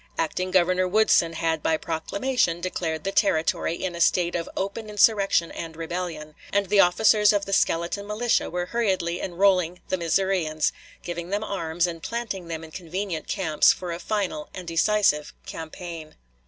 Acting 0.17 0.49
Governor 0.49 0.87
Woodson 0.87 1.33
had 1.33 1.61
by 1.61 1.77
proclamation 1.77 2.59
declared 2.59 3.03
the 3.03 3.11
Territory 3.11 3.75
in 3.75 3.93
a 3.95 4.01
state 4.01 4.33
of 4.33 4.49
"open 4.57 4.89
insurrection 4.89 5.51
and 5.51 5.75
rebellion," 5.75 6.33
and 6.51 6.69
the 6.69 6.79
officers 6.79 7.31
of 7.31 7.45
the 7.45 7.53
skeleton 7.53 8.07
militia 8.07 8.49
were 8.49 8.65
hurriedly 8.65 9.21
enrolling 9.21 9.79
the 9.89 9.97
Missourians, 9.97 10.73
giving 11.03 11.29
them 11.29 11.43
arms, 11.43 11.85
and 11.85 12.01
planting 12.01 12.47
them 12.47 12.63
in 12.63 12.71
convenient 12.71 13.27
camps 13.27 13.71
for 13.71 13.91
a 13.91 13.99
final 13.99 14.49
and 14.55 14.67
decisive 14.67 15.33
campaign. 15.45 16.15